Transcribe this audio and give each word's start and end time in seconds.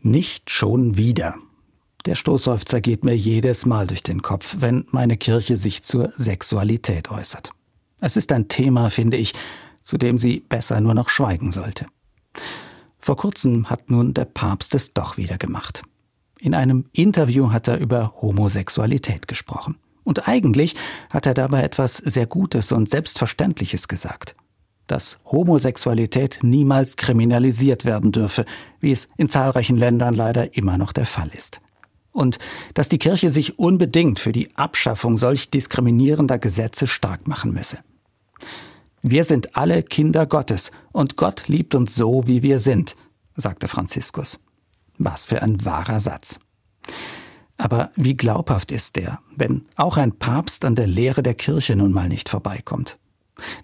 Nicht 0.00 0.50
schon 0.50 0.96
wieder. 0.96 1.34
Der 2.06 2.14
Stoßseufzer 2.14 2.80
geht 2.80 3.04
mir 3.04 3.16
jedes 3.16 3.66
Mal 3.66 3.86
durch 3.86 4.02
den 4.02 4.22
Kopf, 4.22 4.56
wenn 4.60 4.86
meine 4.90 5.16
Kirche 5.16 5.56
sich 5.56 5.82
zur 5.82 6.10
Sexualität 6.12 7.10
äußert. 7.10 7.50
Es 8.00 8.16
ist 8.16 8.30
ein 8.30 8.48
Thema, 8.48 8.90
finde 8.90 9.16
ich, 9.16 9.34
zu 9.82 9.98
dem 9.98 10.18
sie 10.18 10.40
besser 10.40 10.80
nur 10.80 10.94
noch 10.94 11.08
schweigen 11.08 11.50
sollte. 11.50 11.86
Vor 12.98 13.16
kurzem 13.16 13.68
hat 13.68 13.90
nun 13.90 14.14
der 14.14 14.26
Papst 14.26 14.74
es 14.74 14.92
doch 14.92 15.16
wieder 15.16 15.36
gemacht. 15.36 15.82
In 16.38 16.54
einem 16.54 16.84
Interview 16.92 17.50
hat 17.50 17.66
er 17.66 17.78
über 17.78 18.14
Homosexualität 18.20 19.26
gesprochen. 19.26 19.76
Und 20.04 20.28
eigentlich 20.28 20.76
hat 21.10 21.26
er 21.26 21.34
dabei 21.34 21.62
etwas 21.62 21.96
sehr 21.96 22.26
Gutes 22.26 22.70
und 22.70 22.88
Selbstverständliches 22.88 23.88
gesagt 23.88 24.36
dass 24.88 25.18
Homosexualität 25.24 26.40
niemals 26.42 26.96
kriminalisiert 26.96 27.84
werden 27.84 28.12
dürfe, 28.12 28.44
wie 28.80 28.90
es 28.90 29.08
in 29.16 29.28
zahlreichen 29.28 29.76
Ländern 29.76 30.14
leider 30.14 30.56
immer 30.56 30.76
noch 30.76 30.92
der 30.92 31.06
Fall 31.06 31.30
ist. 31.36 31.60
Und 32.10 32.38
dass 32.74 32.88
die 32.88 32.98
Kirche 32.98 33.30
sich 33.30 33.58
unbedingt 33.58 34.18
für 34.18 34.32
die 34.32 34.56
Abschaffung 34.56 35.16
solch 35.16 35.50
diskriminierender 35.50 36.38
Gesetze 36.38 36.86
stark 36.86 37.28
machen 37.28 37.52
müsse. 37.52 37.78
Wir 39.02 39.22
sind 39.22 39.56
alle 39.56 39.84
Kinder 39.84 40.26
Gottes 40.26 40.72
und 40.90 41.16
Gott 41.16 41.46
liebt 41.46 41.74
uns 41.76 41.94
so, 41.94 42.26
wie 42.26 42.42
wir 42.42 42.58
sind, 42.58 42.96
sagte 43.36 43.68
Franziskus. 43.68 44.40
Was 44.98 45.26
für 45.26 45.42
ein 45.42 45.64
wahrer 45.64 46.00
Satz. 46.00 46.40
Aber 47.56 47.90
wie 47.94 48.16
glaubhaft 48.16 48.72
ist 48.72 48.96
der, 48.96 49.20
wenn 49.36 49.66
auch 49.76 49.96
ein 49.96 50.12
Papst 50.12 50.64
an 50.64 50.74
der 50.74 50.86
Lehre 50.86 51.22
der 51.22 51.34
Kirche 51.34 51.76
nun 51.76 51.92
mal 51.92 52.08
nicht 52.08 52.28
vorbeikommt? 52.28 52.98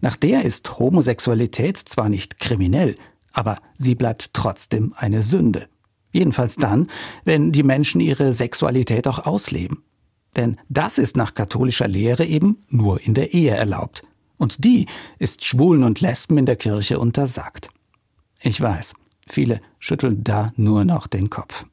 Nach 0.00 0.16
der 0.16 0.44
ist 0.44 0.78
Homosexualität 0.78 1.76
zwar 1.76 2.08
nicht 2.08 2.38
kriminell, 2.38 2.96
aber 3.32 3.58
sie 3.76 3.94
bleibt 3.94 4.32
trotzdem 4.34 4.94
eine 4.96 5.22
Sünde. 5.22 5.68
Jedenfalls 6.12 6.56
dann, 6.56 6.88
wenn 7.24 7.50
die 7.50 7.64
Menschen 7.64 8.00
ihre 8.00 8.32
Sexualität 8.32 9.08
auch 9.08 9.26
ausleben. 9.26 9.82
Denn 10.36 10.56
das 10.68 10.98
ist 10.98 11.16
nach 11.16 11.34
katholischer 11.34 11.88
Lehre 11.88 12.24
eben 12.24 12.64
nur 12.68 13.00
in 13.00 13.14
der 13.14 13.34
Ehe 13.34 13.50
erlaubt. 13.50 14.02
Und 14.36 14.64
die 14.64 14.86
ist 15.18 15.44
Schwulen 15.44 15.84
und 15.84 16.00
Lesben 16.00 16.38
in 16.38 16.46
der 16.46 16.56
Kirche 16.56 16.98
untersagt. 16.98 17.68
Ich 18.40 18.60
weiß, 18.60 18.94
viele 19.26 19.60
schütteln 19.78 20.22
da 20.24 20.52
nur 20.56 20.84
noch 20.84 21.06
den 21.06 21.30
Kopf. 21.30 21.66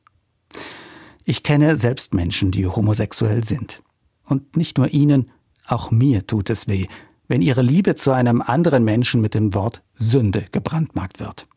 Ich 1.23 1.43
kenne 1.43 1.75
selbst 1.75 2.13
Menschen, 2.13 2.51
die 2.51 2.65
homosexuell 2.65 3.43
sind. 3.43 3.81
Und 4.23 4.57
nicht 4.57 4.77
nur 4.77 4.91
ihnen, 4.93 5.29
auch 5.67 5.91
mir 5.91 6.25
tut 6.25 6.49
es 6.49 6.67
weh, 6.67 6.87
wenn 7.31 7.41
ihre 7.41 7.61
Liebe 7.61 7.95
zu 7.95 8.11
einem 8.11 8.41
anderen 8.41 8.83
Menschen 8.83 9.21
mit 9.21 9.35
dem 9.35 9.53
Wort 9.53 9.83
Sünde 9.93 10.47
gebrandmarkt 10.51 11.21
wird. 11.21 11.47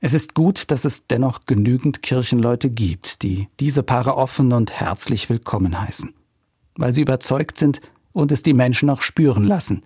Es 0.00 0.14
ist 0.14 0.32
gut, 0.32 0.70
dass 0.70 0.86
es 0.86 1.06
dennoch 1.06 1.44
genügend 1.44 2.02
Kirchenleute 2.02 2.70
gibt, 2.70 3.22
die 3.22 3.48
diese 3.60 3.82
Paare 3.82 4.16
offen 4.16 4.54
und 4.54 4.72
herzlich 4.72 5.28
willkommen 5.28 5.78
heißen, 5.78 6.14
weil 6.74 6.94
sie 6.94 7.02
überzeugt 7.02 7.58
sind 7.58 7.82
und 8.12 8.32
es 8.32 8.42
die 8.42 8.54
Menschen 8.54 8.88
auch 8.88 9.02
spüren 9.02 9.44
lassen. 9.44 9.82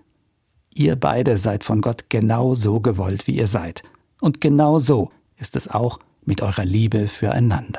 Ihr 0.73 0.95
beide 0.95 1.37
seid 1.37 1.65
von 1.65 1.81
Gott 1.81 2.05
genau 2.09 2.55
so 2.55 2.79
gewollt, 2.79 3.27
wie 3.27 3.35
ihr 3.35 3.49
seid. 3.49 3.83
Und 4.21 4.41
genau 4.41 4.79
so 4.79 5.11
ist 5.37 5.57
es 5.57 5.67
auch 5.67 5.99
mit 6.25 6.43
eurer 6.43 6.65
Liebe 6.65 7.09
füreinander. 7.09 7.79